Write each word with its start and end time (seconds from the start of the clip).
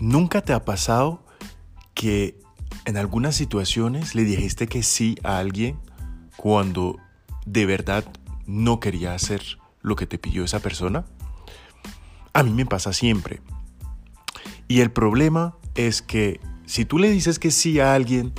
¿Nunca 0.00 0.42
te 0.42 0.52
ha 0.52 0.64
pasado 0.64 1.24
que 1.94 2.38
en 2.84 2.96
algunas 2.96 3.34
situaciones 3.34 4.14
le 4.14 4.22
dijiste 4.22 4.68
que 4.68 4.84
sí 4.84 5.16
a 5.24 5.38
alguien 5.38 5.76
cuando 6.36 6.96
de 7.46 7.66
verdad 7.66 8.04
no 8.46 8.78
quería 8.78 9.14
hacer 9.14 9.42
lo 9.82 9.96
que 9.96 10.06
te 10.06 10.16
pidió 10.16 10.44
esa 10.44 10.60
persona? 10.60 11.04
A 12.32 12.44
mí 12.44 12.52
me 12.52 12.64
pasa 12.64 12.92
siempre. 12.92 13.40
Y 14.68 14.82
el 14.82 14.92
problema 14.92 15.56
es 15.74 16.00
que 16.00 16.40
si 16.64 16.84
tú 16.84 16.98
le 16.98 17.10
dices 17.10 17.40
que 17.40 17.50
sí 17.50 17.80
a 17.80 17.94
alguien 17.94 18.32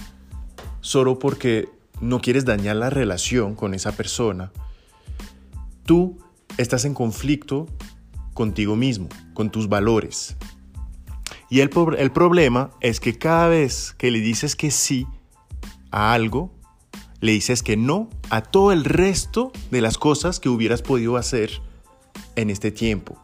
solo 0.80 1.20
porque 1.20 1.68
no 2.00 2.22
quieres 2.22 2.46
dañar 2.46 2.78
la 2.78 2.90
relación 2.90 3.56
con 3.56 3.74
esa 3.74 3.92
persona, 3.92 4.54
tú 5.84 6.20
estás 6.58 6.86
en 6.86 6.94
conflicto 6.94 7.68
contigo 8.34 8.78
mismo, 8.78 9.10
con 9.34 9.50
tus 9.50 9.68
valores. 9.68 10.38
Y 11.50 11.62
el, 11.62 11.70
el, 11.98 12.12
problema 12.12 12.72
es 12.80 13.00
que 13.00 13.18
cada 13.18 13.48
vez 13.48 13.96
que 13.98 14.12
le 14.12 14.20
dices 14.20 14.56
que 14.56 14.70
sí 14.70 15.08
a 15.92 16.14
algo, 16.14 16.52
le 17.22 17.32
dices 17.32 17.64
que 17.64 17.76
no 17.76 18.10
a 18.30 18.42
todo 18.42 18.72
el 18.72 18.86
resto 18.86 19.52
de 19.72 19.82
las 19.82 19.98
cosas 19.98 20.40
que 20.40 20.50
hubieras 20.50 20.82
podido 20.82 21.18
hacer 21.18 21.50
en 22.36 22.50
este 22.50 22.72
tiempo. 22.72 23.18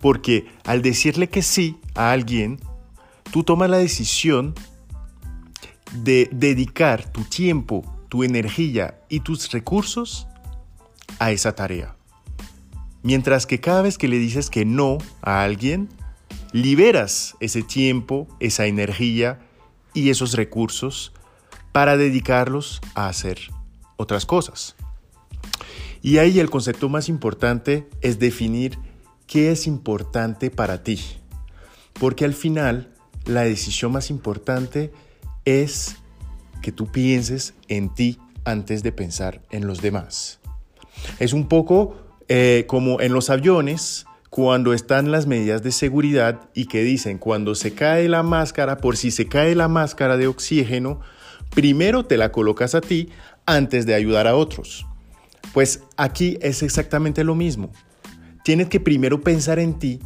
Porque 0.00 0.46
al 0.64 0.82
decirle 0.82 1.28
que 1.28 1.42
sí 1.42 1.78
a 1.94 2.12
alguien, 2.12 2.60
tú 3.30 3.44
tomas 3.44 3.70
la 3.70 3.78
decisión 3.78 4.54
de 5.92 6.28
dedicar 6.32 7.10
tu 7.10 7.22
tiempo, 7.22 7.84
tu 8.08 8.24
energía 8.24 9.00
y 9.08 9.20
tus 9.20 9.50
recursos 9.50 10.26
a 11.18 11.30
esa 11.30 11.54
tarea. 11.54 11.96
Mientras 13.02 13.46
que 13.46 13.60
cada 13.60 13.82
vez 13.82 13.96
que 13.96 14.08
le 14.08 14.18
dices 14.18 14.50
que 14.50 14.64
no 14.64 14.98
a 15.22 15.42
alguien, 15.42 15.88
liberas 16.52 17.36
ese 17.40 17.62
tiempo, 17.62 18.28
esa 18.40 18.66
energía 18.66 19.40
y 19.94 20.10
esos 20.10 20.34
recursos 20.34 21.12
para 21.72 21.96
dedicarlos 21.96 22.80
a 22.94 23.08
hacer 23.08 23.38
otras 23.96 24.26
cosas. 24.26 24.76
Y 26.02 26.18
ahí 26.18 26.38
el 26.38 26.50
concepto 26.50 26.88
más 26.88 27.08
importante 27.08 27.88
es 28.00 28.18
definir 28.18 28.78
qué 29.26 29.50
es 29.50 29.66
importante 29.66 30.50
para 30.50 30.82
ti. 30.82 31.00
Porque 31.94 32.24
al 32.24 32.34
final 32.34 32.94
la 33.24 33.42
decisión 33.42 33.92
más 33.92 34.10
importante 34.10 34.92
es 35.44 35.96
que 36.62 36.72
tú 36.72 36.90
pienses 36.90 37.54
en 37.68 37.94
ti 37.94 38.18
antes 38.44 38.82
de 38.82 38.92
pensar 38.92 39.42
en 39.50 39.66
los 39.66 39.82
demás. 39.82 40.40
Es 41.18 41.32
un 41.32 41.48
poco 41.48 41.96
eh, 42.28 42.64
como 42.66 43.00
en 43.00 43.12
los 43.12 43.30
aviones, 43.30 44.06
cuando 44.30 44.74
están 44.74 45.10
las 45.10 45.26
medidas 45.26 45.62
de 45.62 45.72
seguridad 45.72 46.48
y 46.54 46.66
que 46.66 46.82
dicen 46.82 47.18
cuando 47.18 47.54
se 47.54 47.72
cae 47.72 48.08
la 48.08 48.22
máscara, 48.22 48.76
por 48.78 48.96
si 48.96 49.10
se 49.10 49.26
cae 49.26 49.54
la 49.54 49.68
máscara 49.68 50.16
de 50.16 50.26
oxígeno, 50.26 51.00
primero 51.54 52.04
te 52.04 52.16
la 52.16 52.30
colocas 52.30 52.74
a 52.74 52.80
ti 52.80 53.08
antes 53.46 53.86
de 53.86 53.94
ayudar 53.94 54.26
a 54.26 54.36
otros. 54.36 54.86
Pues 55.54 55.82
aquí 55.96 56.38
es 56.42 56.62
exactamente 56.62 57.24
lo 57.24 57.34
mismo. 57.34 57.70
Tienes 58.44 58.68
que 58.68 58.80
primero 58.80 59.22
pensar 59.22 59.58
en 59.58 59.78
ti 59.78 60.00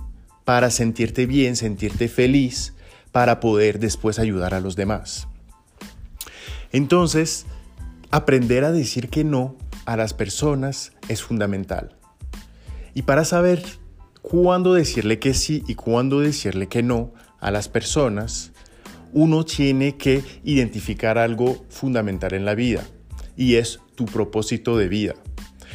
para 0.44 0.70
sentirte 0.70 1.26
bien, 1.26 1.56
sentirte 1.56 2.08
feliz, 2.08 2.74
para 3.10 3.40
poder 3.40 3.78
después 3.78 4.18
ayudar 4.18 4.54
a 4.54 4.60
los 4.60 4.76
demás. 4.76 5.28
Entonces, 6.72 7.44
aprender 8.10 8.64
a 8.64 8.72
decir 8.72 9.08
que 9.10 9.24
no 9.24 9.56
a 9.84 9.96
las 9.96 10.14
personas 10.14 10.92
es 11.08 11.22
fundamental. 11.22 11.96
Y 12.94 13.02
para 13.02 13.24
saber 13.24 13.62
cuándo 14.22 14.72
decirle 14.74 15.18
que 15.18 15.34
sí 15.34 15.62
y 15.66 15.74
cuándo 15.74 16.20
decirle 16.20 16.68
que 16.68 16.82
no 16.82 17.12
a 17.40 17.50
las 17.50 17.68
personas, 17.68 18.52
uno 19.12 19.44
tiene 19.44 19.96
que 19.96 20.22
identificar 20.44 21.18
algo 21.18 21.64
fundamental 21.68 22.32
en 22.32 22.44
la 22.44 22.54
vida 22.54 22.82
y 23.36 23.56
es 23.56 23.80
tu 23.94 24.06
propósito 24.06 24.78
de 24.78 24.88
vida. 24.88 25.14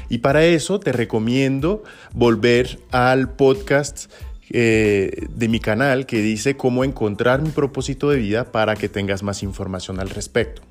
Y 0.09 0.19
para 0.19 0.45
eso 0.45 0.79
te 0.79 0.91
recomiendo 0.91 1.83
volver 2.13 2.79
al 2.91 3.35
podcast 3.35 4.11
eh, 4.50 5.27
de 5.29 5.47
mi 5.50 5.59
canal 5.59 6.05
que 6.05 6.21
dice 6.21 6.55
cómo 6.55 6.85
encontrar 6.85 7.41
mi 7.41 7.50
propósito 7.50 8.09
de 8.09 8.17
vida 8.17 8.51
para 8.51 8.75
que 8.75 8.88
tengas 8.88 9.21
más 9.21 9.44
información 9.44 10.00
al 10.00 10.09
respecto. 10.09 10.61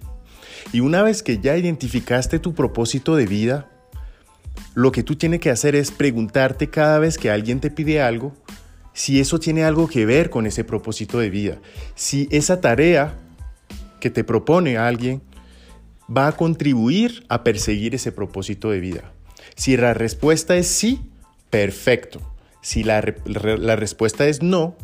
Y 0.73 0.81
una 0.81 1.03
vez 1.03 1.23
que 1.23 1.39
ya 1.39 1.57
identificaste 1.57 2.39
tu 2.39 2.55
propósito 2.55 3.15
de 3.15 3.27
vida, 3.27 3.71
lo 4.77 4.93
que 4.93 5.03
tú 5.03 5.17
tienes 5.17 5.41
que 5.41 5.49
hacer 5.49 5.75
es 5.75 5.91
preguntarte 5.91 6.69
cada 6.69 6.99
vez 6.99 7.17
que 7.17 7.31
alguien 7.31 7.61
te 7.61 7.71
pide 7.71 8.03
algo, 8.03 8.35
si 8.93 9.21
eso 9.21 9.41
tiene 9.41 9.65
algo 9.65 9.89
que 9.89 10.05
ver 10.05 10.29
con 10.29 10.47
ese 10.47 10.65
propósito 10.65 11.19
de 11.19 11.31
vida, 11.31 11.59
si 11.95 12.29
esa 12.31 12.61
tarea 12.61 13.15
que 14.01 14.11
te 14.11 14.23
propone 14.23 14.77
alguien 14.77 15.23
va 16.15 16.29
a 16.29 16.33
contribuir 16.33 17.25
a 17.31 17.43
perseguir 17.43 17.95
ese 17.95 18.13
propósito 18.13 18.71
de 18.71 18.81
vida. 18.81 19.15
Si 19.55 19.79
la 19.79 19.95
respuesta 19.95 20.57
es 20.59 20.67
sí, 20.67 21.01
perfecto. 21.49 22.21
Si 22.61 22.85
la, 22.85 23.03
la, 23.25 23.77
respuesta 23.77 24.29
es 24.29 24.43
no, 24.43 24.77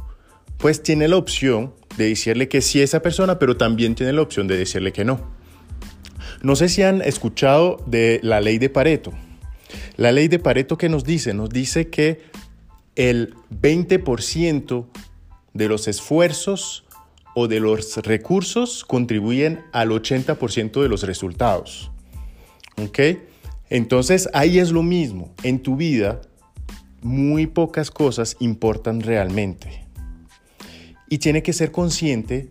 pues 0.57 0.83
tiene 0.83 1.07
la 1.07 1.19
opción 1.19 1.75
de 1.99 2.09
decirle 2.09 2.49
que 2.49 2.63
sí 2.63 2.81
a 2.81 2.85
esa 2.85 3.03
persona, 3.03 3.39
pero 3.39 3.59
también 3.59 3.95
tiene 3.95 4.15
la 4.15 4.23
opción 4.23 4.49
de 4.49 4.57
decirle 4.57 4.95
que 4.95 5.05
no. 5.05 5.21
No 6.41 6.57
sé 6.57 6.71
si 6.71 6.83
han 6.83 7.03
escuchado 7.03 7.85
de 7.87 8.21
la 8.23 8.41
ley 8.41 8.57
de 8.57 8.71
Pareto. 8.71 9.13
La 9.97 10.13
ley 10.13 10.29
de 10.29 10.39
Pareto 10.39 10.79
que 10.79 10.89
nos 10.89 11.05
dice, 11.05 11.35
nos 11.35 11.51
dice 11.51 11.89
que 11.89 12.21
el 12.97 13.35
20% 13.51 14.87
de 15.55 15.69
los 15.69 15.89
esfuerzos 15.89 16.85
o 17.35 17.49
de 17.49 17.61
los 17.61 17.97
recursos 17.99 18.85
contribuyen 18.85 19.61
al 19.73 19.91
80% 19.91 20.83
de 20.83 20.89
los 20.89 21.03
resultados. 21.03 21.91
¿Ok? 22.83 22.99
Entonces 23.71 24.29
ahí 24.35 24.59
es 24.59 24.71
lo 24.71 24.83
mismo. 24.83 25.35
En 25.43 25.61
tu 25.61 25.77
vida, 25.77 26.21
muy 27.03 27.47
pocas 27.47 27.91
cosas 27.91 28.37
importan 28.41 29.01
realmente. 29.01 29.85
Y 31.09 31.19
tiene 31.19 31.43
que 31.43 31.53
ser 31.53 31.73
consciente 31.73 32.51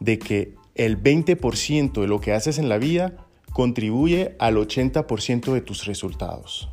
de 0.00 0.18
que 0.18 0.54
el 0.74 1.02
20% 1.02 2.00
de 2.00 2.06
lo 2.06 2.20
que 2.20 2.32
haces 2.32 2.58
en 2.58 2.68
la 2.68 2.78
vida 2.78 3.21
contribuye 3.52 4.36
al 4.38 4.56
80% 4.56 5.52
de 5.52 5.60
tus 5.60 5.84
resultados. 5.86 6.68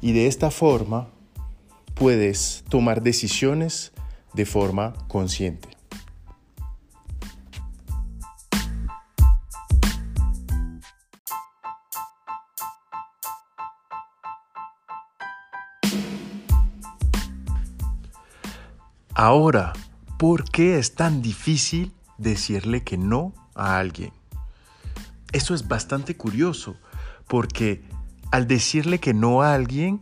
Y 0.00 0.12
de 0.12 0.26
esta 0.26 0.50
forma 0.50 1.08
puedes 1.94 2.64
tomar 2.68 3.02
decisiones 3.02 3.92
de 4.34 4.46
forma 4.46 4.94
consciente. 5.08 5.68
Ahora, 19.20 19.72
¿por 20.16 20.48
qué 20.48 20.78
es 20.78 20.94
tan 20.94 21.22
difícil 21.22 21.92
decirle 22.18 22.84
que 22.84 22.96
no 22.96 23.34
a 23.56 23.78
alguien? 23.78 24.17
Eso 25.32 25.54
es 25.54 25.68
bastante 25.68 26.16
curioso, 26.16 26.76
porque 27.26 27.82
al 28.30 28.46
decirle 28.46 28.98
que 28.98 29.14
no 29.14 29.42
a 29.42 29.54
alguien, 29.54 30.00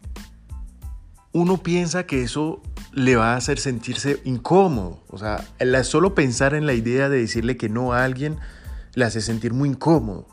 uno 1.32 1.62
piensa 1.62 2.06
que 2.06 2.22
eso 2.22 2.62
le 2.92 3.16
va 3.16 3.34
a 3.34 3.36
hacer 3.36 3.58
sentirse 3.58 4.20
incómodo. 4.24 5.02
O 5.08 5.18
sea, 5.18 5.44
solo 5.84 6.14
pensar 6.14 6.54
en 6.54 6.66
la 6.66 6.72
idea 6.72 7.08
de 7.08 7.18
decirle 7.18 7.56
que 7.56 7.68
no 7.68 7.92
a 7.92 8.04
alguien 8.04 8.38
le 8.94 9.04
hace 9.04 9.20
sentir 9.20 9.52
muy 9.52 9.68
incómodo. 9.68 10.26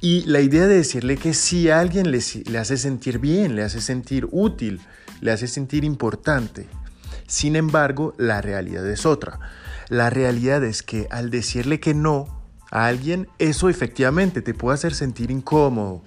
Y 0.00 0.24
la 0.26 0.40
idea 0.40 0.66
de 0.66 0.76
decirle 0.76 1.16
que 1.16 1.32
sí 1.32 1.70
a 1.70 1.80
alguien 1.80 2.10
le, 2.10 2.20
le 2.44 2.58
hace 2.58 2.76
sentir 2.76 3.20
bien, 3.20 3.54
le 3.54 3.62
hace 3.62 3.80
sentir 3.80 4.28
útil, 4.32 4.80
le 5.20 5.30
hace 5.30 5.46
sentir 5.46 5.84
importante. 5.84 6.68
Sin 7.26 7.56
embargo, 7.56 8.14
la 8.18 8.42
realidad 8.42 8.86
es 8.90 9.06
otra. 9.06 9.38
La 9.88 10.10
realidad 10.10 10.62
es 10.64 10.82
que 10.82 11.06
al 11.10 11.30
decirle 11.30 11.80
que 11.80 11.94
no 11.94 12.41
a 12.72 12.86
alguien, 12.86 13.28
eso 13.38 13.68
efectivamente 13.68 14.40
te 14.40 14.54
puede 14.54 14.74
hacer 14.74 14.94
sentir 14.94 15.30
incómodo, 15.30 16.02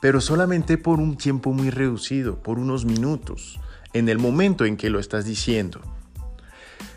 pero 0.00 0.20
solamente 0.20 0.76
por 0.76 0.98
un 0.98 1.16
tiempo 1.16 1.52
muy 1.52 1.70
reducido, 1.70 2.42
por 2.42 2.58
unos 2.58 2.84
minutos, 2.84 3.60
en 3.92 4.08
el 4.08 4.18
momento 4.18 4.64
en 4.64 4.76
que 4.76 4.90
lo 4.90 4.98
estás 4.98 5.24
diciendo. 5.24 5.80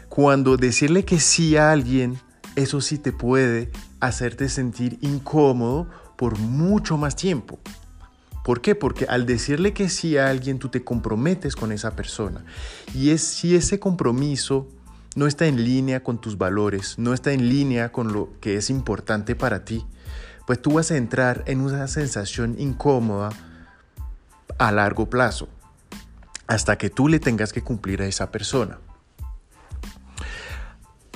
Cuando 0.10 0.58
decirle 0.58 1.06
que 1.06 1.20
sí 1.20 1.56
a 1.56 1.72
alguien, 1.72 2.18
eso 2.56 2.82
sí 2.82 2.98
te 2.98 3.12
puede 3.12 3.72
hacerte 4.00 4.50
sentir 4.50 4.98
incómodo 5.02 5.88
por 6.18 6.40
mucho 6.40 6.98
más 6.98 7.16
tiempo. 7.16 7.60
¿Por 8.44 8.62
qué? 8.62 8.74
Porque 8.74 9.06
al 9.06 9.28
decirle 9.28 9.72
que 9.72 9.88
sí 9.88 10.18
a 10.18 10.30
alguien, 10.30 10.58
tú 10.58 10.70
te 10.70 10.84
comprometes 10.84 11.56
con 11.56 11.72
esa 11.72 11.96
persona. 11.96 12.44
Y 12.96 13.12
es 13.12 13.22
si 13.22 13.56
ese 13.56 13.80
compromiso 13.80 14.68
no 15.16 15.28
está 15.28 15.48
en 15.48 15.64
línea 15.64 16.04
con 16.04 16.20
tus 16.22 16.38
valores, 16.38 16.98
no 16.98 17.14
está 17.14 17.32
en 17.32 17.50
línea 17.50 17.92
con 17.92 18.14
lo 18.14 18.30
que 18.40 18.56
es 18.56 18.70
importante 18.70 19.36
para 19.36 19.66
ti, 19.66 19.86
pues 20.48 20.62
tú 20.62 20.74
vas 20.74 20.92
a 20.92 20.98
entrar 20.98 21.44
en 21.48 21.62
una 21.62 21.88
sensación 21.88 22.56
incómoda 22.58 23.30
a 24.58 24.72
largo 24.72 25.10
plazo, 25.10 25.50
hasta 26.48 26.78
que 26.78 26.90
tú 26.90 27.08
le 27.08 27.20
tengas 27.20 27.54
que 27.54 27.62
cumplir 27.62 28.02
a 28.02 28.08
esa 28.08 28.32
persona. 28.32 28.80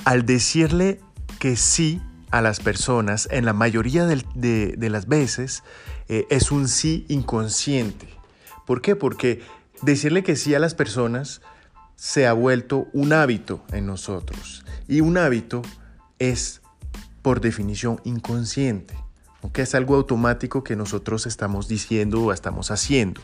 al 0.04 0.24
decirle 0.24 1.00
que 1.40 1.56
sí 1.56 2.00
a 2.30 2.40
las 2.40 2.60
personas, 2.60 3.28
en 3.32 3.44
la 3.44 3.52
mayoría 3.52 4.06
de, 4.06 4.76
las 4.88 5.08
veces, 5.08 5.64
eh, 6.08 6.26
es 6.30 6.52
un 6.52 6.68
sí 6.68 7.04
inconsciente. 7.08 8.08
¿Por 8.66 8.82
qué? 8.82 8.94
Porque 8.94 9.42
decirle 9.82 10.22
que 10.22 10.36
sí 10.36 10.54
a 10.54 10.60
las 10.60 10.74
personas 10.74 11.40
se 11.96 12.26
ha 12.26 12.34
vuelto 12.34 12.88
un 12.92 13.12
hábito 13.12 13.64
en 13.72 13.86
nosotros. 13.86 14.64
Y 14.86 15.00
un 15.00 15.16
hábito 15.18 15.62
es, 16.18 16.60
por 17.22 17.40
definición, 17.40 18.00
inconsciente. 18.04 18.94
aunque 19.42 19.62
Es 19.62 19.74
algo 19.74 19.96
automático 19.96 20.62
que 20.62 20.76
nosotros 20.76 21.26
estamos 21.26 21.68
diciendo 21.68 22.22
o 22.22 22.32
estamos 22.32 22.70
haciendo. 22.70 23.22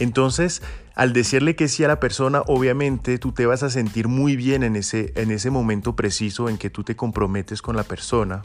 Entonces, 0.00 0.60
al 0.96 1.12
decirle 1.12 1.54
que 1.54 1.68
sí 1.68 1.84
a 1.84 1.88
la 1.88 2.00
persona, 2.00 2.42
obviamente 2.46 3.18
tú 3.18 3.32
te 3.32 3.46
vas 3.46 3.62
a 3.62 3.70
sentir 3.70 4.08
muy 4.08 4.34
bien 4.34 4.64
en 4.64 4.74
ese, 4.74 5.12
en 5.14 5.30
ese 5.30 5.50
momento 5.50 5.94
preciso 5.94 6.48
en 6.48 6.58
que 6.58 6.68
tú 6.68 6.82
te 6.82 6.96
comprometes 6.96 7.62
con 7.62 7.76
la 7.76 7.84
persona, 7.84 8.42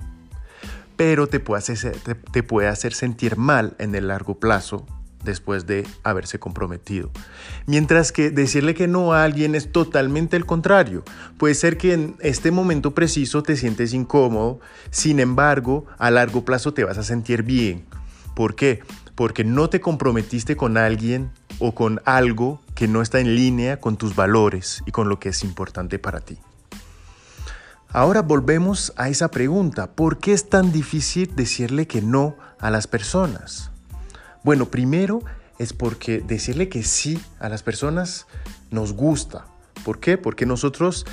pero 0.95 1.27
te 1.27 1.39
puede, 1.39 1.59
hacer, 1.59 1.97
te 2.31 2.43
puede 2.43 2.67
hacer 2.67 2.93
sentir 2.93 3.35
mal 3.35 3.75
en 3.79 3.95
el 3.95 4.09
largo 4.09 4.39
plazo 4.39 4.85
después 5.23 5.65
de 5.65 5.87
haberse 6.03 6.39
comprometido. 6.39 7.11
Mientras 7.65 8.11
que 8.11 8.31
decirle 8.31 8.73
que 8.73 8.87
no 8.87 9.13
a 9.13 9.23
alguien 9.23 9.55
es 9.55 9.71
totalmente 9.71 10.37
el 10.37 10.45
contrario. 10.45 11.03
Puede 11.37 11.55
ser 11.55 11.77
que 11.77 11.93
en 11.93 12.15
este 12.19 12.51
momento 12.51 12.93
preciso 12.93 13.43
te 13.43 13.55
sientes 13.55 13.93
incómodo, 13.93 14.59
sin 14.91 15.19
embargo, 15.19 15.85
a 15.97 16.11
largo 16.11 16.45
plazo 16.45 16.73
te 16.73 16.83
vas 16.83 16.97
a 16.97 17.03
sentir 17.03 17.43
bien. 17.43 17.85
¿Por 18.35 18.55
qué? 18.55 18.81
Porque 19.15 19.43
no 19.43 19.69
te 19.69 19.81
comprometiste 19.81 20.55
con 20.55 20.77
alguien 20.77 21.31
o 21.59 21.75
con 21.75 22.01
algo 22.05 22.61
que 22.73 22.87
no 22.87 23.01
está 23.01 23.19
en 23.19 23.35
línea 23.35 23.79
con 23.79 23.97
tus 23.97 24.15
valores 24.15 24.81
y 24.85 24.91
con 24.91 25.09
lo 25.09 25.19
que 25.19 25.29
es 25.29 25.43
importante 25.43 25.99
para 25.99 26.21
ti. 26.21 26.37
Ahora 27.91 28.21
volvemos 28.21 28.93
a 28.97 29.09
esa 29.09 29.31
pregunta, 29.31 29.91
¿por 29.91 30.19
qué 30.19 30.33
es 30.33 30.47
tan 30.47 30.71
difícil 30.71 31.35
decirle 31.35 31.87
que 31.87 32.03
no 32.03 32.37
a 32.59 32.69
las 32.69 32.85
personas? 32.85 33.71
Bueno, 34.43 34.65
primero 34.71 35.21
es 35.57 35.73
porque 35.73 36.21
decirle 36.21 36.69
que 36.69 36.83
sí 36.83 37.21
a 37.39 37.49
las 37.49 37.63
personas 37.63 38.27
nos 38.71 38.93
gusta. 38.93 39.45
¿Por 39.83 39.99
qué? 39.99 40.17
Porque 40.17 40.45
nosotros, 40.45 41.05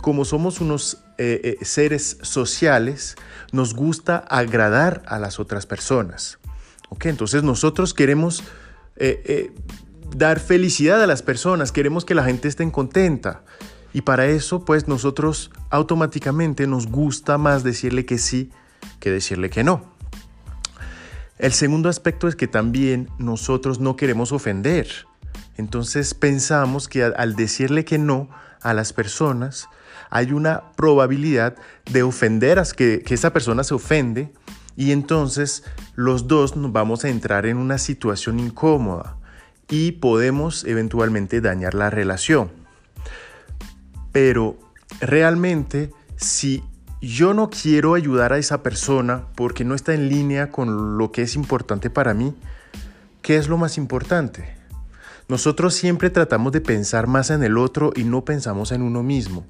como 0.00 0.24
somos 0.24 0.60
unos 0.60 0.98
eh, 1.18 1.56
eh, 1.60 1.64
seres 1.64 2.18
sociales, 2.22 3.16
nos 3.52 3.74
gusta 3.74 4.18
agradar 4.18 5.02
a 5.06 5.18
las 5.18 5.38
otras 5.38 5.66
personas. 5.66 6.38
¿Ok? 6.88 7.06
Entonces 7.06 7.42
nosotros 7.42 7.94
queremos 7.94 8.42
eh, 8.96 9.52
dar 10.16 10.40
felicidad 10.40 11.02
a 11.02 11.06
las 11.06 11.22
personas, 11.22 11.70
queremos 11.70 12.04
que 12.04 12.14
la 12.14 12.24
gente 12.24 12.48
esté 12.48 12.68
contenta. 12.70 13.44
Y 13.92 14.02
para 14.02 14.26
eso, 14.26 14.64
pues 14.64 14.88
nosotros 14.88 15.50
automáticamente 15.70 16.66
nos 16.66 16.88
gusta 16.88 17.38
más 17.38 17.62
decirle 17.62 18.04
que 18.04 18.18
sí 18.18 18.50
que 19.00 19.10
decirle 19.10 19.50
que 19.50 19.64
no. 19.64 19.97
El 21.38 21.52
segundo 21.52 21.88
aspecto 21.88 22.26
es 22.26 22.34
que 22.34 22.48
también 22.48 23.08
nosotros 23.18 23.78
no 23.78 23.96
queremos 23.96 24.32
ofender. 24.32 24.88
Entonces 25.56 26.14
pensamos 26.14 26.88
que 26.88 27.04
al 27.04 27.36
decirle 27.36 27.84
que 27.84 27.98
no 27.98 28.28
a 28.60 28.74
las 28.74 28.92
personas, 28.92 29.68
hay 30.10 30.32
una 30.32 30.72
probabilidad 30.76 31.56
de 31.90 32.02
ofender, 32.02 32.58
a 32.58 32.64
que, 32.64 33.02
que 33.02 33.14
esa 33.14 33.32
persona 33.32 33.62
se 33.62 33.74
ofende 33.74 34.32
y 34.76 34.92
entonces 34.92 35.64
los 35.94 36.28
dos 36.28 36.56
nos 36.56 36.72
vamos 36.72 37.04
a 37.04 37.08
entrar 37.08 37.46
en 37.46 37.56
una 37.56 37.78
situación 37.78 38.40
incómoda 38.40 39.16
y 39.68 39.92
podemos 39.92 40.64
eventualmente 40.64 41.40
dañar 41.40 41.74
la 41.74 41.90
relación. 41.90 42.50
Pero 44.12 44.58
realmente 45.00 45.90
si 46.16 46.64
yo 47.00 47.34
no 47.34 47.50
quiero 47.50 47.94
ayudar 47.94 48.32
a 48.32 48.38
esa 48.38 48.62
persona 48.62 49.26
porque 49.36 49.64
no 49.64 49.74
está 49.74 49.94
en 49.94 50.08
línea 50.08 50.50
con 50.50 50.98
lo 50.98 51.12
que 51.12 51.22
es 51.22 51.36
importante 51.36 51.90
para 51.90 52.14
mí, 52.14 52.34
¿qué 53.22 53.36
es 53.36 53.48
lo 53.48 53.56
más 53.56 53.78
importante? 53.78 54.56
Nosotros 55.28 55.74
siempre 55.74 56.10
tratamos 56.10 56.52
de 56.52 56.60
pensar 56.60 57.06
más 57.06 57.30
en 57.30 57.42
el 57.42 57.58
otro 57.58 57.92
y 57.94 58.04
no 58.04 58.24
pensamos 58.24 58.72
en 58.72 58.82
uno 58.82 59.02
mismo. 59.02 59.46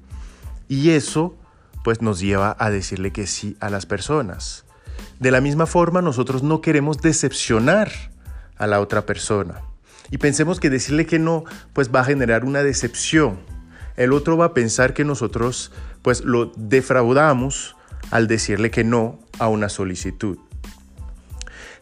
Y 0.67 0.91
eso 0.91 1.35
pues 1.83 2.01
nos 2.01 2.19
lleva 2.19 2.55
a 2.59 2.69
decirle 2.69 3.11
que 3.11 3.25
sí 3.25 3.55
a 3.59 3.69
las 3.69 3.85
personas. 3.85 4.65
De 5.19 5.31
la 5.31 5.41
misma 5.41 5.65
forma, 5.65 6.01
nosotros 6.01 6.43
no 6.43 6.61
queremos 6.61 6.97
decepcionar 6.97 7.91
a 8.57 8.67
la 8.67 8.81
otra 8.81 9.05
persona. 9.05 9.61
Y 10.11 10.17
pensemos 10.17 10.59
que 10.59 10.69
decirle 10.69 11.05
que 11.05 11.17
no 11.17 11.45
pues 11.73 11.93
va 11.93 12.01
a 12.01 12.05
generar 12.05 12.43
una 12.43 12.61
decepción. 12.61 13.39
El 13.95 14.13
otro 14.13 14.37
va 14.37 14.45
a 14.45 14.53
pensar 14.53 14.93
que 14.93 15.05
nosotros 15.05 15.71
pues 16.01 16.23
lo 16.23 16.51
defraudamos 16.55 17.75
al 18.11 18.27
decirle 18.27 18.71
que 18.71 18.83
no 18.83 19.19
a 19.39 19.47
una 19.47 19.69
solicitud. 19.69 20.37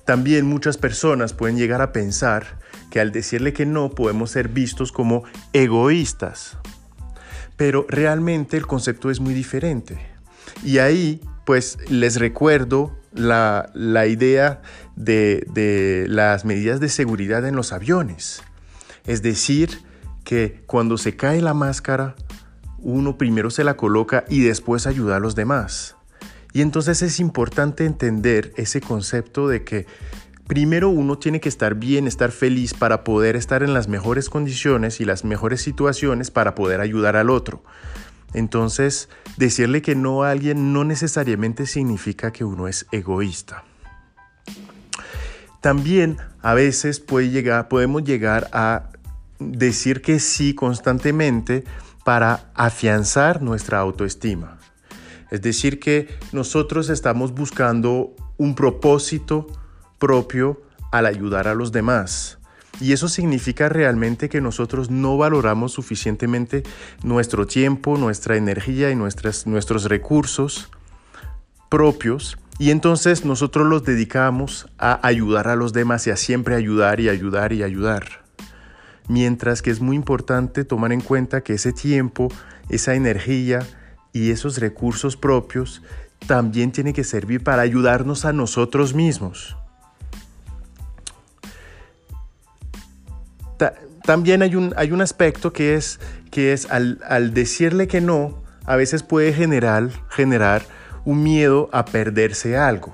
También 0.06 0.46
muchas 0.46 0.78
personas 0.78 1.34
pueden 1.34 1.58
llegar 1.58 1.82
a 1.82 1.92
pensar 1.92 2.60
que 2.90 3.00
al 3.00 3.12
decirle 3.12 3.54
que 3.54 3.66
no 3.66 3.90
podemos 3.90 4.32
ser 4.32 4.48
vistos 4.48 4.92
como 4.92 5.24
egoístas. 5.54 6.58
Pero 7.58 7.86
realmente 7.90 8.56
el 8.56 8.68
concepto 8.68 9.10
es 9.10 9.20
muy 9.20 9.34
diferente. 9.34 10.00
Y 10.64 10.78
ahí 10.78 11.22
pues 11.46 11.78
les 11.90 12.20
recuerdo 12.20 12.98
la, 13.14 13.70
idea 14.08 14.62
de, 14.96 15.46
de 15.54 16.06
las 16.08 16.46
medidas 16.46 16.80
de 16.80 16.90
seguridad 16.90 17.46
en 17.46 17.56
los 17.56 17.74
aviones. 17.74 18.44
Es 19.06 19.22
decir, 19.22 19.82
que 20.24 20.62
cuando 20.68 20.98
se 20.98 21.16
cae 21.16 21.42
la 21.42 21.54
máscara, 21.54 22.16
uno 22.80 23.18
primero 23.18 23.50
se 23.50 23.64
la 23.64 23.78
coloca 23.78 24.26
y 24.30 24.42
después 24.42 24.88
ayuda 24.88 25.18
a 25.18 25.20
los 25.20 25.36
demás. 25.36 25.96
Y 26.54 26.62
entonces 26.62 27.02
es 27.02 27.20
importante 27.20 27.86
entender 27.86 28.54
ese 28.58 28.82
concepto 28.82 29.48
de 29.48 29.64
que 29.64 29.86
primero 30.48 30.90
uno 30.90 31.18
tiene 31.18 31.40
que 31.40 31.50
estar 31.50 31.76
bien, 31.76 32.08
estar 32.08 32.32
feliz 32.32 32.74
para 32.74 33.04
poder 33.04 33.36
estar 33.36 33.64
en 33.64 33.74
las 33.74 33.88
mejores 33.88 34.30
condiciones 34.30 35.02
y 35.02 35.06
las 35.06 35.24
mejores 35.26 35.62
situaciones 35.62 36.32
para 36.32 36.56
poder 36.56 36.80
ayudar 36.82 37.16
al 37.16 37.30
otro. 37.30 37.64
Entonces, 38.34 39.10
decirle 39.38 39.82
que 39.82 39.96
no 39.96 40.24
a 40.24 40.32
alguien 40.32 40.74
no 40.74 40.84
necesariamente 40.84 41.66
significa 41.66 42.32
que 42.32 42.44
uno 42.44 42.68
es 42.68 42.88
egoísta. 42.92 43.64
También 45.62 46.18
a 46.42 46.54
veces 46.54 47.00
puede 47.00 47.30
llegar, 47.30 47.68
podemos 47.68 48.04
llegar 48.04 48.50
a 48.54 48.90
decir 49.40 50.02
que 50.02 50.20
sí 50.20 50.54
constantemente 50.56 51.64
para 52.08 52.52
afianzar 52.54 53.42
nuestra 53.42 53.80
autoestima. 53.80 54.60
Es 55.30 55.42
decir, 55.42 55.78
que 55.78 56.08
nosotros 56.32 56.88
estamos 56.88 57.34
buscando 57.34 58.16
un 58.38 58.56
propósito 58.56 59.46
propio 60.00 60.62
al 60.94 61.06
ayudar 61.06 61.50
a 61.50 61.54
los 61.54 61.74
demás. 61.74 62.38
Y 62.80 62.94
eso 62.94 63.10
significa 63.10 63.68
realmente 63.68 64.30
que 64.30 64.40
nosotros 64.40 64.90
no 64.90 65.18
valoramos 65.18 65.74
suficientemente 65.74 66.64
nuestro 67.04 67.46
tiempo, 67.46 67.98
nuestra 67.98 68.38
energía 68.38 68.90
y 68.90 68.96
nuestros 68.96 69.84
recursos 69.84 70.70
propios. 71.68 72.38
Y 72.58 72.72
entonces 72.72 73.26
nosotros 73.26 73.68
los 73.68 73.84
dedicamos 73.84 74.70
a 74.78 75.06
ayudar 75.06 75.50
a 75.50 75.58
los 75.58 75.74
demás 75.74 76.08
y 76.08 76.12
a 76.12 76.16
siempre 76.16 76.56
ayudar 76.56 77.02
y 77.02 77.10
ayudar 77.10 77.52
y 77.52 77.64
ayudar 77.64 78.27
mientras 79.08 79.62
que 79.62 79.72
es 79.72 79.80
muy 79.80 79.96
importante 79.96 80.64
tomar 80.64 80.92
en 80.92 81.02
cuenta 81.02 81.42
que 81.42 81.54
ese 81.54 81.74
tiempo, 81.74 82.30
esa 82.70 82.96
energía 82.96 83.60
y 84.14 84.32
esos 84.32 84.60
recursos 84.60 85.18
propios 85.18 85.82
también 86.26 86.72
tiene 86.72 86.94
que 86.94 87.04
servir 87.04 87.44
para 87.44 87.62
ayudarnos 87.62 88.26
a 88.26 88.34
nosotros 88.34 88.94
mismos. 88.94 89.56
también 94.06 94.42
hay 94.42 94.56
un, 94.56 94.74
hay 94.78 94.94
un 94.94 95.02
aspecto 95.02 95.52
que 95.52 95.76
es, 95.76 96.00
que 96.32 96.54
es 96.54 96.72
al, 96.72 97.02
al 97.10 97.34
decirle 97.34 97.90
que 97.90 98.00
no, 98.00 98.42
a 98.66 98.78
veces 98.78 99.04
puede 99.04 99.34
generar, 99.34 99.90
generar 100.10 100.62
un 101.04 101.24
miedo 101.24 101.70
a 101.74 101.84
perderse 101.84 102.56
algo. 102.56 102.94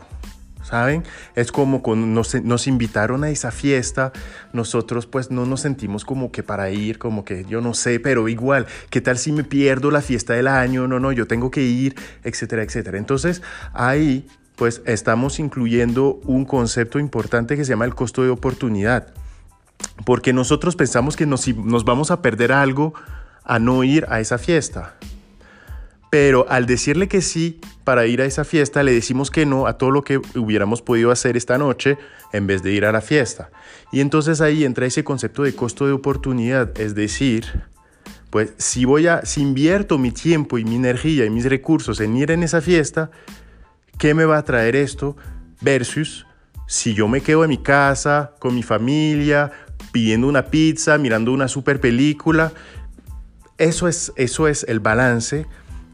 ¿Saben? 0.63 1.03
Es 1.35 1.51
como 1.51 1.81
cuando 1.81 2.07
nos, 2.07 2.67
invitaron 2.67 3.23
a 3.23 3.29
esa 3.29 3.51
fiesta, 3.51 4.11
nosotros 4.53 5.05
pues 5.05 5.31
no 5.31 5.45
nos 5.45 5.61
sentimos 5.61 6.05
como 6.05 6.31
que 6.31 6.43
para 6.43 6.69
ir, 6.71 6.97
como 6.97 7.25
que 7.25 7.45
yo 7.45 7.61
no 7.61 7.73
sé, 7.73 7.99
pero 7.99 8.27
igual, 8.29 8.65
¿qué 8.89 9.01
tal 9.01 9.17
si 9.17 9.31
me 9.31 9.43
pierdo 9.43 9.91
la 9.91 10.01
fiesta 10.01 10.33
del 10.33 10.47
año? 10.47 10.87
No, 10.87 10.99
no, 10.99 11.11
yo 11.11 11.27
tengo 11.27 11.51
que 11.51 11.61
ir, 11.61 11.95
etcétera, 12.23 12.63
etcétera. 12.63 12.97
Entonces 12.97 13.41
ahí 13.73 14.27
pues 14.55 14.81
estamos 14.85 15.39
incluyendo 15.39 16.21
un 16.25 16.45
concepto 16.45 16.99
importante 16.99 17.55
que 17.55 17.65
se 17.65 17.71
llama 17.71 17.85
el 17.85 17.95
costo 17.95 18.23
de 18.23 18.29
oportunidad, 18.29 19.13
porque 20.05 20.31
nosotros 20.31 20.75
pensamos 20.75 21.15
que 21.15 21.25
nos, 21.25 21.47
nos 21.57 21.85
vamos 21.85 22.11
a 22.11 22.21
perder 22.21 22.51
algo 22.51 22.93
a 23.43 23.59
no 23.59 23.83
ir 23.83 24.05
a 24.09 24.19
esa 24.19 24.37
fiesta. 24.37 24.95
Pero 26.13 26.45
al 26.47 26.67
decirle 26.67 27.07
que 27.07 27.23
sí 27.23 27.59
para 27.83 28.05
ir 28.05 28.21
a 28.21 28.25
esa 28.25 28.43
fiesta, 28.43 28.83
le 28.83 28.91
decimos 28.91 29.31
que 29.31 29.47
no 29.47 29.65
a 29.65 29.79
todo 29.79 29.89
lo 29.89 30.03
que 30.03 30.19
hubiéramos 30.35 30.83
podido 30.83 31.09
hacer 31.09 31.35
esta 31.35 31.57
noche 31.57 31.97
en 32.33 32.45
vez 32.45 32.61
de 32.61 32.71
ir 32.71 32.85
a 32.85 32.91
la 32.91 33.01
fiesta. 33.01 33.49
Y 33.91 33.99
entonces 33.99 34.39
ahí 34.39 34.63
entra 34.63 34.85
ese 34.85 35.03
concepto 35.03 35.41
de 35.41 35.55
costo 35.55 35.87
de 35.87 35.91
oportunidad, 35.91 36.79
es 36.79 36.93
decir, 36.93 37.63
pues 38.29 38.53
si 38.57 38.85
voy 38.85 39.07
a, 39.07 39.25
si 39.25 39.41
invierto 39.41 39.97
mi 39.97 40.11
tiempo 40.11 40.59
y 40.59 40.65
mi 40.65 40.75
energía 40.75 41.25
y 41.25 41.31
mis 41.31 41.45
recursos 41.45 41.99
en 41.99 42.15
ir 42.15 42.29
en 42.29 42.43
esa 42.43 42.61
fiesta, 42.61 43.09
¿qué 43.97 44.13
me 44.13 44.25
va 44.25 44.37
a 44.37 44.45
traer 44.45 44.75
esto? 44.75 45.17
Versus 45.61 46.27
si 46.67 46.93
yo 46.93 47.07
me 47.07 47.21
quedo 47.21 47.43
en 47.43 47.49
mi 47.49 47.57
casa, 47.57 48.35
con 48.37 48.53
mi 48.53 48.61
familia, 48.61 49.51
pidiendo 49.91 50.27
una 50.27 50.45
pizza, 50.45 50.99
mirando 50.99 51.33
una 51.33 51.47
super 51.47 51.79
película, 51.79 52.53
eso 53.57 53.87
es, 53.87 54.13
eso 54.15 54.47
es 54.47 54.63
el 54.69 54.79
balance 54.79 55.47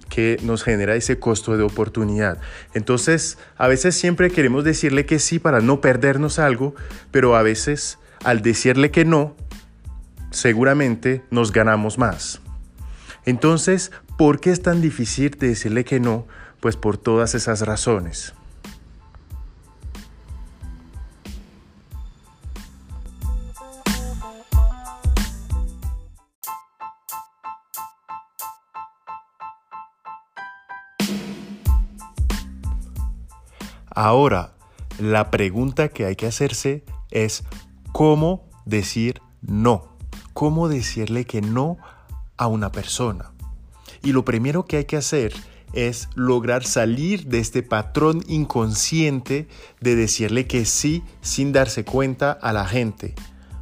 que 0.10 0.38
nos 0.42 0.63
genera 0.63 0.96
ese 0.96 1.20
costo 1.20 1.56
de 1.56 1.63
oportunidad. 1.63 2.39
Entonces, 2.74 3.38
a 3.58 3.68
veces 3.68 3.96
siempre 3.96 4.32
queremos 4.32 4.63
decirle 4.63 5.06
que 5.06 5.20
sí 5.20 5.39
para 5.39 5.62
no 5.62 5.82
perdernos 5.82 6.39
algo, 6.39 6.75
pero 7.12 7.36
a 7.36 7.44
veces 7.44 8.00
al 8.24 8.42
decirle 8.42 8.92
que 8.92 9.06
no, 9.06 9.36
seguramente 10.32 11.24
nos 11.32 11.51
ganamos 11.51 11.98
más. 11.98 12.42
Entonces, 13.25 13.92
¿por 14.18 14.39
qué 14.39 14.51
es 14.51 14.62
tan 14.62 14.82
difícil 14.82 15.32
decirle 15.39 15.86
que 15.86 16.00
no? 16.00 16.28
Pues 16.60 16.75
por 16.75 16.98
todas 16.98 17.36
esas 17.36 17.62
razones. 17.62 18.34
Ahora, 34.01 34.53
la 34.98 35.29
pregunta 35.29 35.89
que 35.89 36.06
hay 36.06 36.15
que 36.15 36.25
hacerse 36.25 36.86
es 37.12 37.44
cómo 37.91 38.48
decir 38.65 39.20
no, 39.41 39.98
cómo 40.32 40.70
decirle 40.70 41.25
que 41.25 41.41
no 41.41 41.77
a 42.38 42.48
una 42.48 42.72
persona. 42.72 43.34
Y 44.01 44.13
lo 44.13 44.24
primero 44.24 44.63
que 44.63 44.77
hay 44.77 44.86
que 44.86 44.96
hacer 44.96 45.34
es 45.74 46.08
lograr 46.15 46.63
salir 46.63 47.25
de 47.25 47.39
este 47.39 47.62
patrón 47.62 48.24
inconsciente 48.29 49.50
de 49.82 49.96
decirle 49.98 50.48
que 50.48 50.63
sí 50.63 51.03
sin 51.20 51.51
darse 51.51 51.84
cuenta 51.84 52.32
a 52.32 52.53
la 52.53 52.65
gente. 52.65 53.15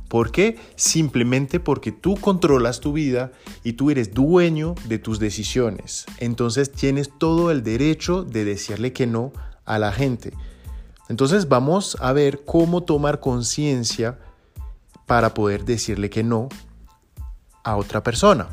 ¿Por 0.08 0.32
qué? 0.32 0.60
Simplemente 0.76 1.60
porque 1.60 1.92
tú 1.92 2.16
controlas 2.16 2.80
tu 2.80 2.94
vida 2.94 3.32
y 3.64 3.74
tú 3.74 3.90
eres 3.90 4.14
dueño 4.14 4.76
de 4.88 5.00
tus 5.00 5.18
decisiones. 5.18 6.06
Entonces 6.20 6.72
tienes 6.72 7.10
todo 7.18 7.50
el 7.50 7.64
derecho 7.64 8.24
de 8.24 8.46
decirle 8.46 8.94
que 8.94 9.08
no 9.08 9.34
a 9.68 9.78
la 9.78 9.92
gente. 9.92 10.34
Entonces 11.10 11.48
vamos 11.48 11.98
a 12.02 12.12
ver 12.14 12.44
cómo 12.44 12.84
tomar 12.84 13.20
conciencia 13.20 14.18
para 15.06 15.34
poder 15.34 15.64
decirle 15.64 16.10
que 16.10 16.24
no 16.24 16.50
a 17.64 17.76
otra 17.76 18.02
persona. 18.02 18.48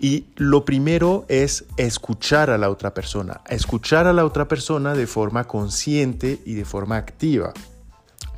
Y 0.00 0.26
lo 0.36 0.64
primero 0.64 1.24
es 1.28 1.64
escuchar 1.76 2.50
a 2.50 2.58
la 2.58 2.70
otra 2.70 2.94
persona, 2.94 3.40
escuchar 3.48 4.06
a 4.06 4.12
la 4.12 4.24
otra 4.24 4.46
persona 4.46 4.94
de 4.94 5.08
forma 5.08 5.44
consciente 5.44 6.40
y 6.44 6.54
de 6.54 6.64
forma 6.64 6.96
activa. 6.96 7.52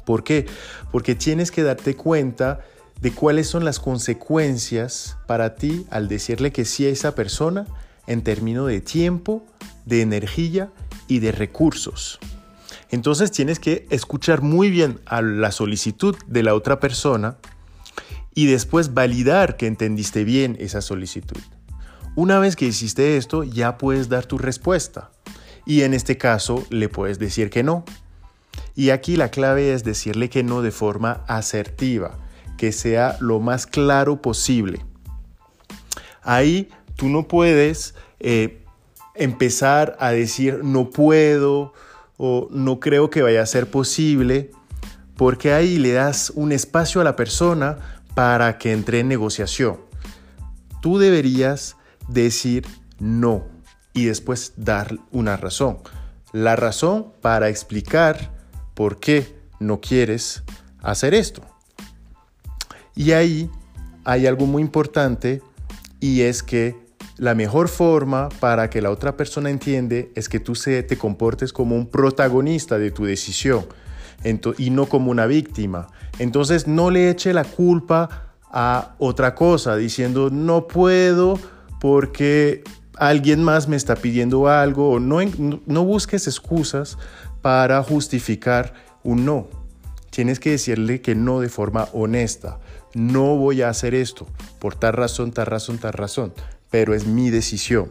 ¿Por 0.07 0.25
qué? 0.25 0.47
Porque 0.91 1.15
tienes 1.15 1.51
que 1.51 1.63
darte 1.63 1.97
cuenta 1.97 2.61
de 3.01 3.13
cuáles 3.13 3.47
son 3.47 3.65
las 3.65 3.79
consecuencias 3.79 5.19
para 5.27 5.55
ti 5.55 5.87
al 5.91 6.09
decirle 6.09 6.51
que 6.51 6.65
sí 6.65 6.87
a 6.87 6.91
esa 6.91 7.15
persona 7.15 7.67
en 8.07 8.23
términos 8.23 8.67
de 8.69 8.81
tiempo, 8.81 9.45
de 9.85 10.01
energía 10.01 10.71
y 11.11 11.19
de 11.19 11.33
recursos. 11.33 12.21
Entonces 12.89 13.33
tienes 13.33 13.59
que 13.59 13.87
escuchar 13.91 14.43
muy 14.43 14.71
bien 14.71 15.01
a 15.07 15.21
la 15.23 15.51
solicitud 15.51 16.17
de 16.27 16.43
la 16.43 16.55
otra 16.55 16.81
persona 16.81 17.37
y 18.33 18.47
después 18.47 18.95
validar 18.95 19.57
que 19.57 19.67
entendiste 19.67 20.25
bien 20.25 20.57
esa 20.61 20.81
solicitud. 20.81 21.41
Una 22.15 22.39
vez 22.39 22.55
que 22.55 22.67
hiciste 22.67 23.17
esto, 23.17 23.43
ya 23.43 23.77
puedes 23.77 24.09
dar 24.09 24.25
tu 24.27 24.39
respuesta. 24.39 25.11
Y 25.67 25.83
en 25.83 25.95
este 25.95 26.17
caso 26.17 26.65
le 26.71 26.89
puedes 26.89 27.19
decir 27.19 27.51
que 27.51 27.63
no. 27.63 27.85
Y 28.77 28.91
aquí 28.91 29.17
la 29.17 29.31
clave 29.31 29.73
es 29.75 29.85
decirle 29.85 30.31
que 30.31 30.45
no 30.45 30.63
de 30.63 30.71
forma 30.71 31.25
asertiva, 31.27 32.19
que 32.57 32.73
sea 32.73 33.17
lo 33.21 33.41
más 33.41 33.67
claro 33.67 34.23
posible. 34.23 34.85
Ahí 36.23 36.69
tú 36.97 37.09
no 37.09 37.27
puedes 37.27 37.95
eh, 38.21 38.60
empezar 39.21 39.97
a 40.01 40.11
decir 40.11 40.65
no 40.65 40.91
puedo 40.91 41.73
o 42.17 42.49
no 42.51 42.81
creo 42.81 43.11
que 43.11 43.23
vaya 43.23 43.43
a 43.43 43.47
ser 43.47 43.71
posible, 43.71 44.51
porque 45.17 45.53
ahí 45.53 45.79
le 45.79 45.93
das 45.93 46.33
un 46.35 46.53
espacio 46.53 47.01
a 47.01 47.05
la 47.05 47.17
persona 47.17 47.79
para 48.15 48.59
que 48.59 48.73
entre 48.73 49.01
en 49.01 49.09
negociación. 49.09 49.79
Tú 50.83 50.99
deberías 50.99 51.77
decir 52.09 52.67
no 52.99 53.47
y 53.93 54.07
después 54.07 54.55
dar 54.57 54.99
una 55.13 55.37
razón. 55.37 55.79
La 56.33 56.57
razón 56.57 57.13
para 57.21 57.49
explicar 57.49 58.33
por 58.75 58.99
qué 58.99 59.37
no 59.59 59.81
quieres 59.81 60.43
hacer 60.81 61.15
esto. 61.15 61.43
Y 62.95 63.13
ahí 63.13 63.51
hay 64.05 64.27
algo 64.27 64.47
muy 64.47 64.63
importante 64.63 65.43
y 66.01 66.23
es 66.23 66.43
que 66.43 66.77
la 67.21 67.35
mejor 67.35 67.69
forma 67.69 68.31
para 68.41 68.71
que 68.71 68.81
la 68.81 68.91
otra 68.91 69.15
persona 69.15 69.51
entiende 69.51 70.11
es 70.15 70.31
que 70.31 70.41
tú 70.41 70.55
te 70.55 70.97
comportes 70.97 71.53
como 71.53 71.77
un 71.77 71.87
protagonista 71.87 72.79
de 72.79 72.91
tu 72.91 73.05
decisión 73.05 73.67
y 74.57 74.71
no 74.71 74.87
como 74.87 75.11
una 75.11 75.27
víctima. 75.27 75.89
Entonces 76.19 76.67
no 76.67 76.91
le 76.91 77.11
eche 77.11 77.35
la 77.35 77.45
culpa 77.45 78.33
a 78.51 78.95
otra 78.97 79.35
cosa 79.35 79.77
diciendo 79.77 80.31
no 80.31 80.67
puedo 80.67 81.39
porque 81.79 82.65
alguien 82.97 83.45
más 83.45 83.69
me 83.69 83.77
está 83.77 83.97
pidiendo 83.97 84.49
algo 84.49 84.93
o 84.93 84.99
no, 84.99 85.19
no 85.67 85.85
busques 85.85 86.27
excusas 86.27 86.97
para 87.43 87.83
justificar 87.83 88.73
un 89.03 89.27
no. 89.27 89.47
Tienes 90.09 90.41
que 90.41 90.53
decirle 90.53 91.03
que 91.03 91.15
no 91.15 91.41
de 91.41 91.51
forma 91.51 91.87
honesta. 91.93 92.61
No 92.95 93.37
voy 93.37 93.61
a 93.61 93.69
hacer 93.69 93.95
esto 93.95 94.27
por 94.59 94.75
tal 94.75 94.95
razón, 94.95 95.33
tal 95.33 95.45
razón, 95.45 95.77
tal 95.77 95.93
razón 95.93 96.33
pero 96.71 96.95
es 96.95 97.07
mi 97.07 97.31
decisión. 97.31 97.91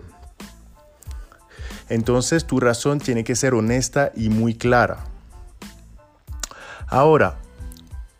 Entonces 1.90 2.46
tu 2.46 2.60
razón 2.60 3.00
tiene 3.00 3.24
que 3.24 3.36
ser 3.36 3.54
honesta 3.54 4.12
y 4.16 4.30
muy 4.30 4.54
clara. 4.54 5.06
Ahora, 6.88 7.40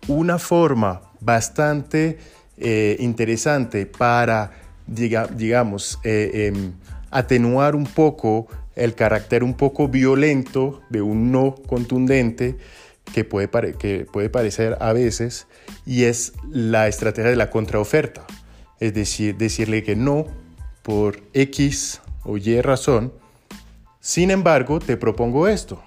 una 0.08 0.40
forma 0.40 1.02
bastante 1.20 2.20
eh, 2.58 2.98
interesante 3.00 3.86
para, 3.86 4.52
digamos, 4.86 6.00
eh, 6.04 6.52
em, 6.54 6.74
atenuar 7.12 7.76
un 7.76 7.86
poco 7.86 8.48
el 8.76 8.96
carácter 8.96 9.44
un 9.44 9.56
poco 9.56 9.88
violento 9.88 10.82
de 10.90 11.02
un 11.02 11.32
no 11.32 11.56
contundente 11.68 12.58
que 13.14 13.24
puede, 13.24 13.50
que 13.74 14.06
puede 14.12 14.30
parecer 14.30 14.78
a 14.80 14.94
veces, 14.94 15.48
y 15.86 16.04
es 16.04 16.34
la 16.50 16.88
estrategia 16.88 17.30
de 17.32 17.36
la 17.36 17.50
contraoferta. 17.50 18.26
Es 18.80 18.94
decir, 18.94 19.36
decirle 19.36 19.84
que 19.84 19.96
no 19.96 20.26
por 20.90 21.22
X 21.36 22.02
o 22.24 22.38
Y 22.38 22.62
razón. 22.62 23.14
Sin 24.00 24.32
embargo, 24.32 24.80
te 24.80 24.98
propongo 24.98 25.48
esto. 25.48 25.84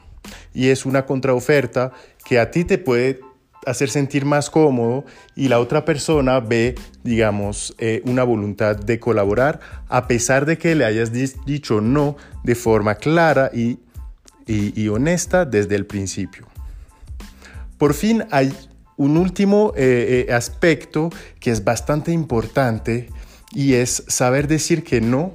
Y 0.55 0.69
es 0.69 0.87
una 0.87 1.07
contraoferta 1.07 1.91
que 2.25 2.39
a 2.39 2.53
ti 2.53 2.63
te 2.63 2.79
puede 2.79 3.19
hacer 3.67 3.91
sentir 3.91 4.25
más 4.25 4.49
cómodo 4.49 5.05
y 5.35 5.49
la 5.49 5.59
otra 5.59 5.85
persona 5.85 6.39
ve, 6.39 6.77
digamos, 7.03 7.75
eh, 7.79 8.01
una 8.05 8.23
voluntad 8.23 8.77
de 8.77 9.01
colaborar 9.01 9.59
a 9.89 10.07
pesar 10.07 10.47
de 10.47 10.57
que 10.57 10.77
le 10.77 10.85
hayas 10.85 11.11
dicho 11.13 11.81
no 11.81 12.17
de 12.45 12.55
forma 12.55 12.95
clara 12.95 13.51
y, 13.53 13.81
honesta 14.89 15.45
desde 15.45 15.75
el 15.75 15.85
principio. 15.85 16.47
Por 17.77 17.93
fin 17.93 18.23
hay 18.31 18.55
un 18.97 19.17
último 19.17 19.73
eh, 19.75 20.27
eh, 20.29 20.33
aspecto 20.33 21.11
que 21.41 21.51
es 21.51 21.65
bastante 21.65 22.13
importante 22.13 23.09
y 23.55 23.75
es 23.75 24.05
saber 24.09 24.49
decir 24.49 24.85
que 24.85 25.01
no 25.01 25.33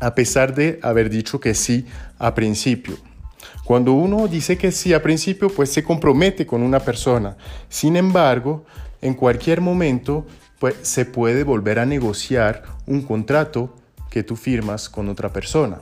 a 0.00 0.14
pesar 0.14 0.54
de 0.54 0.78
haber 0.82 1.10
dicho 1.10 1.40
que 1.40 1.54
sí 1.54 1.86
a 2.18 2.34
principio. 2.34 2.96
Cuando 3.64 3.92
uno 3.92 4.28
dice 4.28 4.56
que 4.56 4.70
sí 4.70 4.94
a 4.94 5.02
principio, 5.02 5.48
pues 5.48 5.72
se 5.72 5.82
compromete 5.82 6.46
con 6.46 6.62
una 6.62 6.80
persona. 6.80 7.36
Sin 7.68 7.96
embargo, 7.96 8.64
en 9.02 9.14
cualquier 9.14 9.60
momento, 9.60 10.26
pues 10.58 10.76
se 10.82 11.04
puede 11.04 11.44
volver 11.44 11.78
a 11.78 11.86
negociar 11.86 12.62
un 12.86 13.02
contrato 13.02 13.74
que 14.10 14.22
tú 14.22 14.36
firmas 14.36 14.88
con 14.88 15.08
otra 15.08 15.32
persona. 15.32 15.80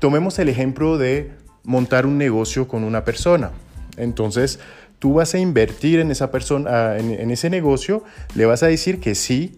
Tomemos 0.00 0.38
el 0.38 0.48
ejemplo 0.48 0.98
de 0.98 1.32
montar 1.62 2.06
un 2.06 2.18
negocio 2.18 2.66
con 2.66 2.84
una 2.84 3.04
persona. 3.04 3.52
Entonces, 3.96 4.58
tú 4.98 5.14
vas 5.14 5.34
a 5.34 5.38
invertir 5.38 6.00
en 6.00 6.10
esa 6.10 6.30
persona, 6.30 6.96
en, 6.98 7.12
en 7.12 7.30
ese 7.30 7.50
negocio, 7.50 8.02
le 8.34 8.46
vas 8.46 8.62
a 8.62 8.66
decir 8.66 9.00
que 9.00 9.14
sí 9.14 9.56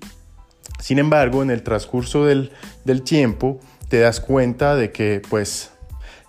sin 0.83 0.99
embargo, 0.99 1.45
en 1.45 1.51
el 1.53 1.63
transcurso 1.63 2.25
del, 2.25 2.51
tiempo 3.05 3.61
te 3.89 4.01
das 4.01 4.19
cuenta 4.19 4.75
de 4.75 4.91
que 4.91 5.23
pues 5.31 5.71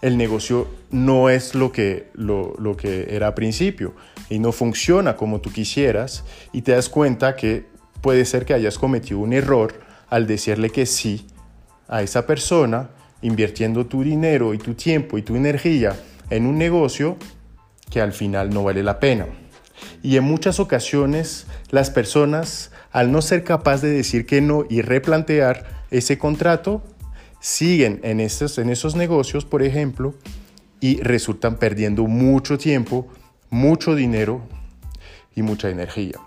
el 0.03 0.15
negocio 0.15 0.67
no 0.91 1.31
es 1.31 1.55
lo 1.55 1.71
que, 1.71 2.09
lo, 2.13 2.77
que 2.77 3.07
era 3.15 3.25
al 3.25 3.33
principio 3.33 3.95
y 4.29 4.37
no 4.37 4.51
funciona 4.51 5.15
como 5.15 5.41
tú 5.41 5.51
quisieras 5.51 6.23
y 6.51 6.61
te 6.61 6.73
das 6.73 6.87
cuenta 6.87 7.35
que 7.35 7.65
puede 8.01 8.25
ser 8.25 8.45
que 8.45 8.53
hayas 8.53 8.77
cometido 8.77 9.17
un 9.17 9.33
error 9.33 9.73
al 10.11 10.27
decirle 10.27 10.69
que 10.69 10.85
sí 10.85 11.25
a 11.87 12.03
esa 12.03 12.27
persona, 12.27 12.91
invirtiendo 13.23 13.87
tu 13.87 14.03
dinero 14.03 14.53
y 14.53 14.59
tu 14.59 14.75
tiempo 14.75 15.17
y 15.17 15.23
tu 15.23 15.35
energía 15.35 15.95
en 16.29 16.45
un 16.45 16.59
negocio 16.59 17.17
que 17.89 18.01
al 18.01 18.13
final 18.13 18.51
no 18.51 18.63
vale 18.63 18.83
la 18.83 18.99
pena. 18.99 19.25
Y 20.03 20.15
en 20.17 20.25
muchas 20.25 20.59
ocasiones 20.59 21.47
las 21.71 21.89
personas, 21.89 22.69
al 22.93 23.11
no 23.11 23.21
ser 23.21 23.43
capaz 23.43 23.81
de 23.81 23.89
decir 23.89 24.25
que 24.25 24.39
no 24.39 24.65
y 24.69 24.81
replantear 24.81 25.83
ese 25.91 26.17
contrato, 26.17 26.83
siguen 27.39 27.99
en 28.03 28.19
esos, 28.19 28.57
en 28.59 28.69
esos 28.69 28.95
negocios, 28.95 29.43
por 29.45 29.63
ejemplo, 29.63 30.13
y 30.79 31.01
resultan 31.01 31.57
perdiendo 31.57 32.05
mucho 32.05 32.57
tiempo, 32.57 33.07
mucho 33.49 33.95
dinero 33.95 34.41
y 35.35 35.41
mucha 35.41 35.69
energía. 35.69 36.19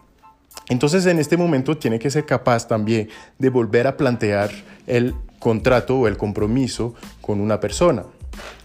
Entonces 0.68 1.06
en 1.06 1.18
este 1.18 1.36
momento 1.36 1.78
tiene 1.78 1.98
que 1.98 2.10
ser 2.10 2.26
capaz 2.26 2.66
también 2.66 3.08
de 3.38 3.48
volver 3.48 3.86
a 3.86 3.96
plantear 3.96 4.50
el 4.86 5.14
contrato 5.38 5.96
o 5.96 6.08
el 6.08 6.16
compromiso 6.16 6.94
con 7.20 7.40
una 7.40 7.60
persona. 7.60 8.04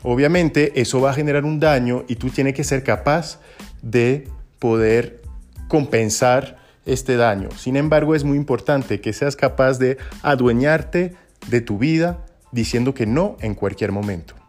Obviamente 0.02 0.82
eso 0.82 1.00
va 1.02 1.12
a 1.12 1.14
generar 1.14 1.46
un 1.46 1.60
daño 1.60 2.04
y 2.08 2.16
tú 2.16 2.30
tienes 2.30 2.56
que 2.56 2.64
ser 2.64 2.84
capaz 2.84 3.40
de 3.84 4.28
poder 4.58 5.22
compensar 5.68 6.61
este 6.94 7.16
daño. 7.16 7.50
Sin 7.58 7.78
embargo, 7.78 8.16
es 8.16 8.24
muy 8.24 8.38
importante 8.38 9.02
que 9.02 9.14
seas 9.14 9.36
capaz 9.36 9.80
de 9.80 9.98
adueñarte 10.22 11.16
de 11.48 11.62
tu 11.62 11.78
vida 11.78 12.26
diciendo 12.52 12.94
que 12.94 13.06
no 13.06 13.38
en 13.40 13.56
cualquier 13.56 13.92
momento. 13.92 14.41